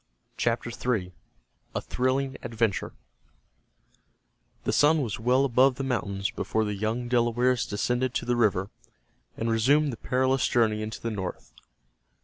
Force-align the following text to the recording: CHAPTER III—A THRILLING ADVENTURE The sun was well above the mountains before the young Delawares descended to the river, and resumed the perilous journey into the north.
CHAPTER 0.35 0.71
III—A 0.95 1.79
THRILLING 1.81 2.35
ADVENTURE 2.41 2.91
The 4.63 4.73
sun 4.73 5.03
was 5.03 5.19
well 5.19 5.45
above 5.45 5.75
the 5.75 5.83
mountains 5.83 6.31
before 6.31 6.65
the 6.65 6.73
young 6.73 7.07
Delawares 7.07 7.67
descended 7.67 8.15
to 8.15 8.25
the 8.25 8.35
river, 8.35 8.71
and 9.37 9.51
resumed 9.51 9.93
the 9.93 9.97
perilous 9.97 10.47
journey 10.47 10.81
into 10.81 10.99
the 11.01 11.11
north. 11.11 11.53